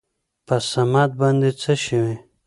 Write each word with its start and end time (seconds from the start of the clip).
په 0.47 0.55
صمد 0.69 1.09
باندې 1.21 1.49
څه 1.61 1.73
شوي؟ 1.85 2.17